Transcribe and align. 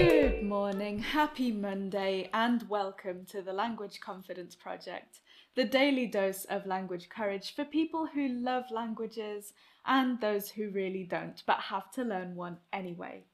Good 0.00 0.42
morning, 0.42 0.98
happy 1.00 1.52
Monday, 1.52 2.30
and 2.32 2.66
welcome 2.70 3.26
to 3.26 3.42
the 3.42 3.52
Language 3.52 4.00
Confidence 4.00 4.54
Project, 4.54 5.20
the 5.54 5.66
daily 5.66 6.06
dose 6.06 6.46
of 6.46 6.64
language 6.64 7.10
courage 7.10 7.54
for 7.54 7.66
people 7.66 8.06
who 8.06 8.26
love 8.26 8.64
languages 8.70 9.52
and 9.84 10.18
those 10.18 10.48
who 10.48 10.70
really 10.70 11.04
don't 11.04 11.42
but 11.46 11.58
have 11.60 11.90
to 11.92 12.02
learn 12.02 12.34
one 12.34 12.56
anyway. 12.72 13.24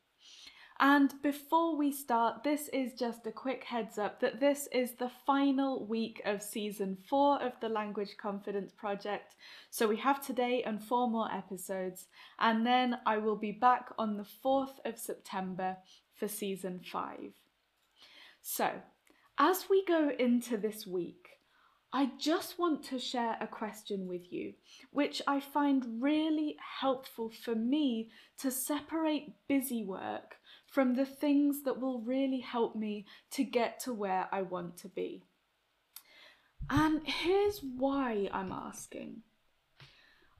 And 0.80 1.14
before 1.22 1.76
we 1.76 1.92
start, 1.92 2.42
this 2.42 2.68
is 2.68 2.94
just 2.94 3.28
a 3.28 3.32
quick 3.32 3.62
heads 3.62 3.96
up 3.96 4.18
that 4.20 4.40
this 4.40 4.68
is 4.72 4.96
the 4.96 5.12
final 5.24 5.86
week 5.86 6.20
of 6.26 6.42
season 6.42 6.98
four 7.08 7.40
of 7.40 7.52
the 7.60 7.68
Language 7.68 8.16
Confidence 8.18 8.72
Project. 8.72 9.36
So 9.70 9.86
we 9.86 9.98
have 9.98 10.20
today 10.20 10.64
and 10.64 10.82
four 10.82 11.08
more 11.08 11.32
episodes, 11.32 12.08
and 12.40 12.66
then 12.66 12.98
I 13.06 13.18
will 13.18 13.36
be 13.36 13.52
back 13.52 13.90
on 13.98 14.16
the 14.16 14.26
4th 14.44 14.84
of 14.84 14.98
September 14.98 15.76
for 16.16 16.28
season 16.28 16.80
five. 16.84 17.32
So, 18.42 18.70
as 19.38 19.66
we 19.68 19.84
go 19.84 20.10
into 20.18 20.56
this 20.56 20.86
week, 20.86 21.28
I 21.92 22.10
just 22.18 22.58
want 22.58 22.82
to 22.84 22.98
share 22.98 23.36
a 23.40 23.46
question 23.46 24.06
with 24.06 24.32
you, 24.32 24.54
which 24.90 25.22
I 25.26 25.40
find 25.40 26.02
really 26.02 26.56
helpful 26.80 27.30
for 27.30 27.54
me 27.54 28.10
to 28.38 28.50
separate 28.50 29.32
busy 29.48 29.84
work 29.84 30.36
from 30.70 30.94
the 30.94 31.06
things 31.06 31.62
that 31.62 31.80
will 31.80 32.00
really 32.00 32.40
help 32.40 32.76
me 32.76 33.06
to 33.30 33.44
get 33.44 33.80
to 33.80 33.92
where 33.92 34.28
I 34.32 34.42
want 34.42 34.76
to 34.78 34.88
be. 34.88 35.22
And 36.68 37.00
here's 37.06 37.60
why 37.60 38.28
I'm 38.32 38.52
asking. 38.52 39.22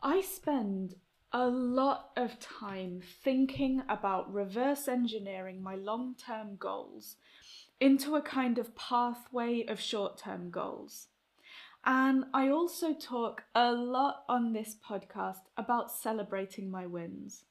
I 0.03 0.20
spend 0.20 0.95
a 1.39 1.48
lot 1.48 2.12
of 2.17 2.41
time 2.41 2.98
thinking 3.23 3.83
about 3.91 4.33
reverse 4.33 4.89
engineering 4.89 5.62
my 5.62 5.75
long 5.75 6.15
term 6.15 6.56
goals 6.59 7.17
into 7.79 8.17
a 8.17 8.23
kind 8.23 8.56
of 8.56 8.75
pathway 8.75 9.62
of 9.67 9.79
short 9.79 10.17
term 10.17 10.48
goals. 10.48 11.09
And 11.84 12.25
I 12.33 12.48
also 12.48 12.95
talk 12.95 13.42
a 13.55 13.70
lot 13.70 14.25
on 14.31 14.55
this 14.55 14.77
podcast 14.89 15.42
about 15.59 15.92
celebrating 15.92 16.70
my 16.70 16.87
wins. 16.87 17.45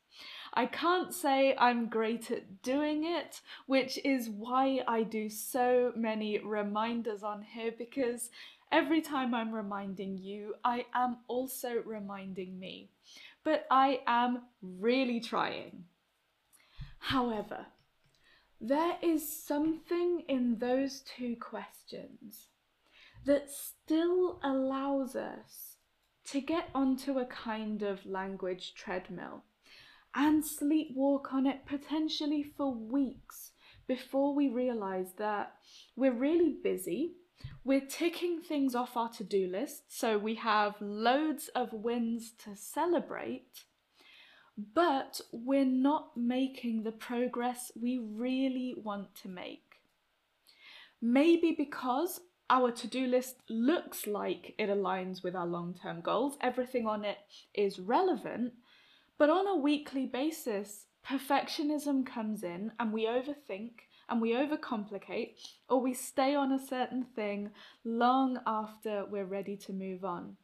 I 0.55 0.65
can't 0.65 1.13
say 1.13 1.55
I'm 1.55 1.87
great 1.87 2.31
at 2.31 2.63
doing 2.63 3.03
it, 3.05 3.41
which 3.67 3.99
is 4.03 4.31
why 4.31 4.81
I 4.87 5.03
do 5.03 5.29
so 5.29 5.91
many 5.95 6.39
reminders 6.39 7.21
on 7.21 7.43
here 7.43 7.73
because 7.77 8.31
every 8.75 8.99
time 8.99 9.33
I'm 9.33 9.55
reminding 9.55 10.17
you, 10.17 10.53
I 10.65 10.85
am 10.93 11.19
also 11.29 11.81
reminding 11.85 12.59
me. 12.59 12.91
But 13.45 13.65
I 13.71 14.01
am 14.05 14.41
really 14.61 15.21
trying. 15.21 15.85
However, 16.99 17.67
there 18.59 18.97
is 19.01 19.41
something 19.45 20.23
in 20.27 20.57
those 20.59 21.03
two 21.17 21.37
questions 21.39 22.47
that 23.25 23.49
still 23.49 24.39
allows 24.43 25.15
us 25.15 25.77
to 26.25 26.41
get 26.41 26.69
onto 26.75 27.19
a 27.19 27.25
kind 27.25 27.81
of 27.81 28.05
language 28.05 28.73
treadmill 28.75 29.43
and 30.13 30.43
sleepwalk 30.43 31.31
on 31.31 31.45
it 31.45 31.65
potentially 31.65 32.43
for 32.43 32.73
weeks 32.73 33.51
before 33.87 34.35
we 34.35 34.49
realize 34.49 35.13
that 35.17 35.53
we're 35.95 36.11
really 36.11 36.57
busy. 36.61 37.13
We're 37.65 37.81
ticking 37.81 38.41
things 38.41 38.75
off 38.75 38.95
our 38.95 39.09
to 39.13 39.23
do 39.23 39.47
list, 39.47 39.85
so 39.87 40.19
we 40.19 40.35
have 40.35 40.75
loads 40.79 41.47
of 41.55 41.73
wins 41.73 42.31
to 42.43 42.55
celebrate, 42.55 43.63
but 44.55 45.19
we're 45.31 45.65
not 45.65 46.15
making 46.15 46.83
the 46.83 46.91
progress 46.91 47.71
we 47.75 47.97
really 47.97 48.75
want 48.77 49.15
to 49.23 49.29
make. 49.29 49.63
Maybe 51.01 51.55
because 51.57 52.21
our 52.51 52.69
to 52.69 52.85
do 52.85 53.07
list 53.07 53.37
looks 53.49 54.05
like 54.05 54.53
it 54.59 54.69
aligns 54.69 55.23
with 55.23 55.35
our 55.35 55.47
long 55.47 55.73
term 55.73 56.01
goals, 56.01 56.37
everything 56.41 56.85
on 56.85 57.03
it 57.03 57.17
is 57.55 57.79
relevant, 57.79 58.53
but 59.17 59.31
on 59.31 59.47
a 59.47 59.57
weekly 59.57 60.05
basis, 60.05 60.85
perfectionism 61.03 62.05
comes 62.05 62.43
in 62.43 62.73
and 62.79 62.93
we 62.93 63.07
overthink 63.07 63.71
and 64.09 64.21
we 64.21 64.33
overcomplicate, 64.33 65.35
or 65.69 65.81
we 65.81 65.93
stay 65.93 66.35
on 66.35 66.51
a 66.51 66.65
certain 66.65 67.03
thing 67.15 67.51
long 67.83 68.39
after 68.45 69.05
we're 69.09 69.25
ready 69.25 69.57
to 69.57 69.73
move 69.73 70.05
on. 70.05 70.37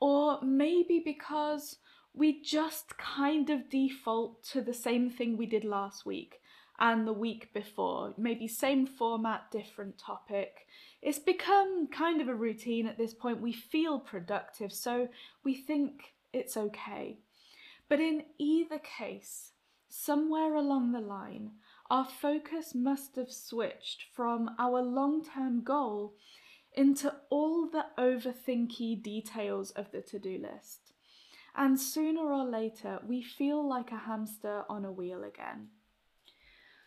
Or 0.00 0.40
maybe 0.42 1.02
because 1.04 1.76
we 2.12 2.42
just 2.42 2.96
kind 2.96 3.50
of 3.50 3.68
default 3.68 4.42
to 4.44 4.62
the 4.62 4.74
same 4.74 5.10
thing 5.10 5.36
we 5.36 5.46
did 5.46 5.64
last 5.64 6.06
week 6.06 6.40
and 6.78 7.06
the 7.06 7.12
week 7.12 7.52
before. 7.52 8.14
Maybe 8.16 8.48
same 8.48 8.86
format, 8.86 9.50
different 9.50 9.98
topic. 9.98 10.66
It's 11.02 11.18
become 11.18 11.88
kind 11.88 12.20
of 12.20 12.28
a 12.28 12.34
routine 12.34 12.86
at 12.86 12.98
this 12.98 13.14
point. 13.14 13.40
We 13.40 13.52
feel 13.52 13.98
productive, 13.98 14.72
so 14.72 15.08
we 15.44 15.54
think 15.54 16.14
it's 16.32 16.56
okay. 16.56 17.18
But 17.88 18.00
in 18.00 18.24
either 18.38 18.78
case, 18.78 19.52
somewhere 19.88 20.54
along 20.54 20.92
the 20.92 21.00
line, 21.00 21.52
our 21.90 22.04
focus 22.04 22.74
must 22.74 23.16
have 23.16 23.30
switched 23.30 24.04
from 24.14 24.50
our 24.58 24.82
long 24.82 25.24
term 25.24 25.62
goal 25.62 26.14
into 26.74 27.14
all 27.30 27.68
the 27.68 27.86
overthinky 27.98 29.02
details 29.02 29.70
of 29.70 29.90
the 29.92 30.02
to 30.02 30.18
do 30.18 30.38
list. 30.38 30.92
And 31.56 31.80
sooner 31.80 32.20
or 32.20 32.44
later, 32.44 33.00
we 33.06 33.22
feel 33.22 33.66
like 33.66 33.90
a 33.90 33.96
hamster 33.96 34.64
on 34.68 34.84
a 34.84 34.92
wheel 34.92 35.24
again. 35.24 35.68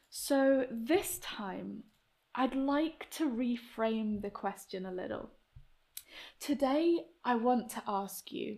So 0.10 0.68
this 0.70 1.18
time, 1.20 1.84
I'd 2.36 2.56
like 2.56 3.10
to 3.12 3.30
reframe 3.30 4.22
the 4.22 4.30
question 4.30 4.86
a 4.86 4.92
little. 4.92 5.32
Today, 6.40 7.06
I 7.24 7.36
want 7.36 7.70
to 7.72 7.84
ask 7.88 8.32
you 8.32 8.58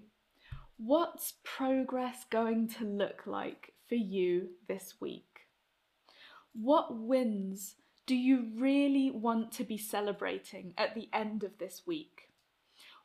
what's 0.78 1.35
progress 1.44 2.25
going 2.29 2.68
to 2.68 2.84
look 2.84 3.23
like 3.25 3.73
for 3.88 3.96
you 3.96 4.50
this 4.68 4.96
week? 5.00 5.31
What 6.53 6.97
wins 6.97 7.75
do 8.06 8.16
you 8.16 8.47
really 8.57 9.09
want 9.09 9.51
to 9.53 9.63
be 9.63 9.78
celebrating 9.78 10.73
at 10.78 10.95
the 10.95 11.09
end 11.13 11.44
of 11.44 11.57
this 11.57 11.84
week? 11.85 12.29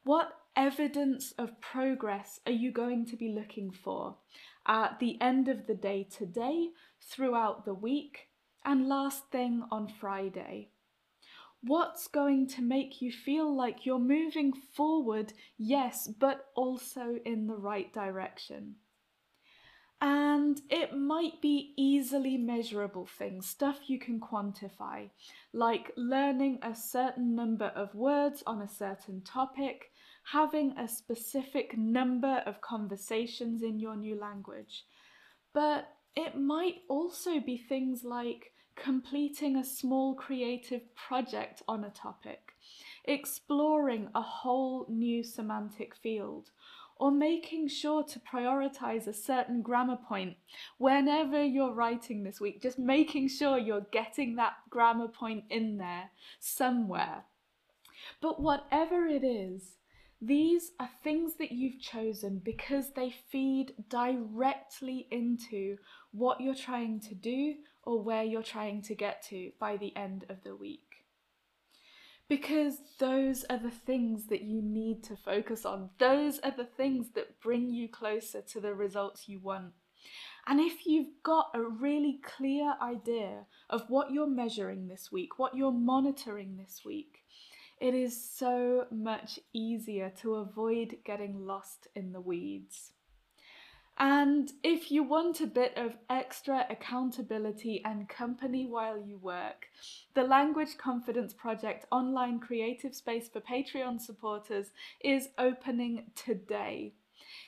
What 0.02 0.36
evidence 0.56 1.32
of 1.32 1.60
progress 1.60 2.40
are 2.46 2.52
you 2.52 2.72
going 2.72 3.06
to 3.06 3.16
be 3.16 3.28
looking 3.28 3.70
for 3.70 4.16
at 4.66 4.98
the 4.98 5.20
end 5.20 5.48
of 5.48 5.66
the 5.66 5.74
day 5.74 6.08
today, 6.10 6.70
throughout 7.00 7.64
the 7.64 7.74
week, 7.74 8.28
and 8.64 8.88
last 8.88 9.30
thing 9.30 9.62
on 9.70 9.86
Friday. 9.86 10.70
What's 11.62 12.08
going 12.08 12.48
to 12.48 12.62
make 12.62 13.00
you 13.00 13.12
feel 13.12 13.54
like 13.54 13.86
you're 13.86 13.98
moving 13.98 14.52
forward, 14.52 15.32
yes, 15.56 16.08
but 16.18 16.46
also 16.54 17.18
in 17.24 17.46
the 17.46 17.56
right 17.56 17.92
direction? 17.92 18.76
And 20.00 20.60
it 20.68 20.94
might 20.94 21.40
be 21.40 21.72
easily 21.76 22.36
measurable 22.36 23.06
things, 23.06 23.48
stuff 23.48 23.88
you 23.88 23.98
can 23.98 24.20
quantify, 24.20 25.08
like 25.54 25.92
learning 25.96 26.58
a 26.62 26.74
certain 26.74 27.34
number 27.34 27.72
of 27.74 27.94
words 27.94 28.42
on 28.46 28.60
a 28.60 28.68
certain 28.68 29.22
topic, 29.22 29.90
having 30.32 30.76
a 30.76 30.86
specific 30.86 31.78
number 31.78 32.42
of 32.44 32.60
conversations 32.60 33.62
in 33.62 33.78
your 33.80 33.96
new 33.96 34.18
language. 34.20 34.84
But 35.54 35.88
it 36.14 36.38
might 36.38 36.82
also 36.88 37.40
be 37.40 37.56
things 37.56 38.04
like 38.04 38.52
completing 38.74 39.56
a 39.56 39.64
small 39.64 40.14
creative 40.14 40.94
project 40.94 41.62
on 41.66 41.84
a 41.84 41.90
topic, 41.90 42.52
exploring 43.06 44.08
a 44.14 44.20
whole 44.20 44.86
new 44.90 45.24
semantic 45.24 45.94
field, 45.96 46.50
or 46.98 47.10
making 47.10 47.68
sure 47.68 48.02
to 48.02 48.18
prioritize 48.20 49.06
a 49.06 49.12
certain 49.12 49.62
grammar 49.62 49.98
point 50.08 50.36
whenever 50.78 51.44
you're 51.44 51.74
writing 51.74 52.22
this 52.22 52.40
week, 52.40 52.62
just 52.62 52.78
making 52.78 53.28
sure 53.28 53.58
you're 53.58 53.86
getting 53.92 54.36
that 54.36 54.54
grammar 54.70 55.08
point 55.08 55.44
in 55.50 55.76
there 55.76 56.10
somewhere. 56.40 57.24
But 58.20 58.40
whatever 58.40 59.06
it 59.06 59.24
is, 59.24 59.76
these 60.20 60.72
are 60.80 60.88
things 61.04 61.34
that 61.34 61.52
you've 61.52 61.80
chosen 61.80 62.40
because 62.42 62.92
they 62.92 63.14
feed 63.30 63.74
directly 63.88 65.06
into 65.10 65.76
what 66.12 66.40
you're 66.40 66.54
trying 66.54 67.00
to 67.00 67.14
do 67.14 67.56
or 67.82 68.02
where 68.02 68.24
you're 68.24 68.42
trying 68.42 68.80
to 68.82 68.94
get 68.94 69.22
to 69.28 69.52
by 69.60 69.76
the 69.76 69.94
end 69.94 70.24
of 70.30 70.42
the 70.42 70.56
week. 70.56 71.05
Because 72.28 72.78
those 72.98 73.44
are 73.44 73.58
the 73.58 73.70
things 73.70 74.26
that 74.26 74.42
you 74.42 74.60
need 74.60 75.04
to 75.04 75.16
focus 75.16 75.64
on. 75.64 75.90
Those 75.98 76.38
are 76.40 76.54
the 76.56 76.64
things 76.64 77.10
that 77.14 77.40
bring 77.40 77.70
you 77.70 77.88
closer 77.88 78.42
to 78.42 78.60
the 78.60 78.74
results 78.74 79.28
you 79.28 79.38
want. 79.38 79.72
And 80.46 80.60
if 80.60 80.86
you've 80.86 81.22
got 81.22 81.50
a 81.54 81.62
really 81.62 82.20
clear 82.22 82.74
idea 82.80 83.46
of 83.68 83.88
what 83.88 84.12
you're 84.12 84.28
measuring 84.28 84.88
this 84.88 85.10
week, 85.10 85.38
what 85.38 85.56
you're 85.56 85.72
monitoring 85.72 86.56
this 86.56 86.82
week, 86.84 87.18
it 87.80 87.94
is 87.94 88.30
so 88.30 88.86
much 88.90 89.38
easier 89.52 90.12
to 90.22 90.36
avoid 90.36 90.98
getting 91.04 91.46
lost 91.46 91.88
in 91.94 92.12
the 92.12 92.20
weeds. 92.20 92.92
And 93.98 94.52
if 94.62 94.90
you 94.90 95.02
want 95.02 95.40
a 95.40 95.46
bit 95.46 95.72
of 95.76 95.96
extra 96.10 96.66
accountability 96.68 97.82
and 97.82 98.08
company 98.08 98.66
while 98.66 99.00
you 99.00 99.16
work, 99.16 99.68
the 100.12 100.22
Language 100.22 100.76
Confidence 100.76 101.32
Project 101.32 101.86
online 101.90 102.38
creative 102.38 102.94
space 102.94 103.28
for 103.28 103.40
Patreon 103.40 103.98
supporters 103.98 104.72
is 105.02 105.30
opening 105.38 106.10
today. 106.14 106.92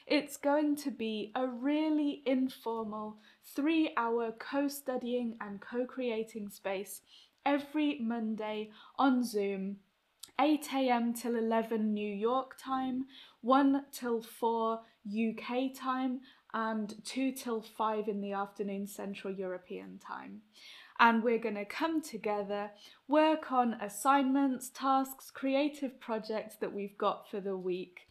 It's 0.06 0.38
going 0.38 0.76
to 0.76 0.90
be 0.90 1.32
a 1.34 1.46
really 1.46 2.22
informal 2.24 3.18
three 3.54 3.92
hour 3.98 4.32
co 4.32 4.68
studying 4.68 5.36
and 5.42 5.60
co 5.60 5.84
creating 5.84 6.48
space 6.48 7.02
every 7.44 7.98
Monday 8.00 8.70
on 8.98 9.22
Zoom 9.22 9.76
8 10.40 10.68
a.m. 10.72 11.12
till 11.14 11.34
11 11.34 11.92
New 11.92 12.14
York 12.14 12.56
time, 12.58 13.06
1 13.40 13.84
till 13.90 14.22
4 14.22 14.80
UK 15.04 15.74
time, 15.74 16.20
and 16.54 16.94
2 17.04 17.32
till 17.32 17.62
5 17.62 18.08
in 18.08 18.20
the 18.20 18.32
afternoon 18.32 18.86
Central 18.86 19.32
European 19.32 19.98
time. 19.98 20.42
And 21.00 21.22
we're 21.22 21.38
going 21.38 21.54
to 21.54 21.64
come 21.64 22.02
together, 22.02 22.70
work 23.06 23.52
on 23.52 23.74
assignments, 23.74 24.68
tasks, 24.70 25.30
creative 25.30 26.00
projects 26.00 26.56
that 26.56 26.72
we've 26.72 26.98
got 26.98 27.30
for 27.30 27.40
the 27.40 27.56
week. 27.56 28.08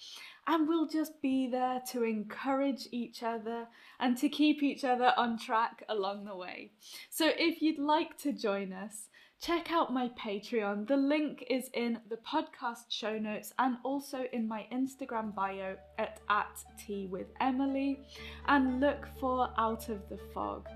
And 0.47 0.69
we'll 0.69 0.87
just 0.87 1.21
be 1.21 1.49
there 1.49 1.81
to 1.91 2.03
encourage 2.03 2.87
each 2.91 3.23
other 3.23 3.67
and 3.99 4.17
to 4.19 4.29
keep 4.29 4.63
each 4.63 4.85
other 4.85 5.11
on 5.17 5.37
track 5.37 5.83
along 5.89 6.23
the 6.23 6.35
way. 6.37 6.71
So 7.09 7.29
if 7.37 7.61
you'd 7.61 7.79
like 7.79 8.17
to 8.19 8.31
join 8.31 8.71
us, 8.71 9.09
check 9.39 9.71
out 9.71 9.93
my 9.93 10.09
Patreon. 10.09 10.87
The 10.87 10.97
link 10.97 11.45
is 11.49 11.69
in 11.73 11.99
the 12.09 12.17
podcast 12.17 12.85
show 12.89 13.17
notes 13.17 13.53
and 13.59 13.77
also 13.83 14.25
in 14.33 14.47
my 14.47 14.65
Instagram 14.73 15.33
bio 15.35 15.75
at, 15.97 16.21
at 16.29 16.63
tea 16.77 17.07
with 17.07 17.27
Emily 17.39 17.99
and 18.47 18.79
look 18.79 19.07
for 19.19 19.49
Out 19.57 19.89
of 19.89 20.07
the 20.09 20.17
Fog. 20.33 20.67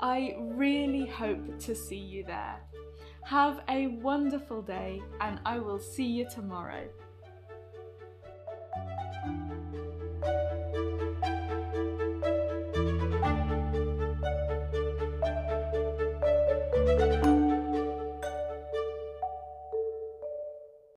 I 0.00 0.36
really 0.38 1.06
hope 1.06 1.58
to 1.60 1.74
see 1.74 1.98
you 1.98 2.24
there. 2.24 2.56
Have 3.24 3.62
a 3.68 3.86
wonderful 3.86 4.60
day 4.60 5.00
and 5.20 5.38
I 5.46 5.58
will 5.58 5.78
see 5.78 6.06
you 6.06 6.28
tomorrow. 6.28 6.88